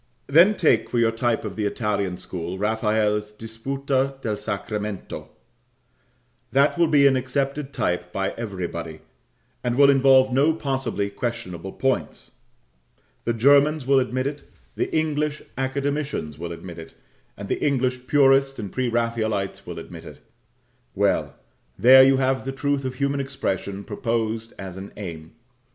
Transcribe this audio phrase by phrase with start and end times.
[0.25, 5.29] Then take, for your type of the Italian school, Raphael's "Disputa del Sacramento;"
[6.51, 9.01] that will be an accepted type by everybody,
[9.63, 12.31] and will involve no possibly questionable points:
[13.25, 14.41] the Germans will admit it;
[14.73, 16.95] the English academicians will admit it;
[17.37, 20.17] and the English purists and pre Raphaelites will admit it.
[20.95, 21.35] Well,
[21.77, 25.33] there you have the truth of human expression proposed as an aim.